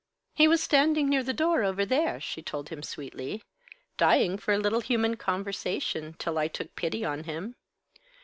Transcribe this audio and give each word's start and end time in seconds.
"He 0.33 0.47
was 0.47 0.63
standing 0.63 1.09
near 1.09 1.21
the 1.21 1.31
door, 1.31 1.63
over 1.63 1.85
there," 1.85 2.19
she 2.19 2.41
told 2.41 2.69
him, 2.69 2.81
sweetly, 2.81 3.43
"dying 3.97 4.35
for 4.39 4.51
a 4.51 4.57
little 4.57 4.79
human 4.81 5.15
conversation, 5.15 6.15
till 6.17 6.39
I 6.39 6.47
took 6.47 6.75
pity 6.75 7.05
on 7.05 7.25
him. 7.25 7.55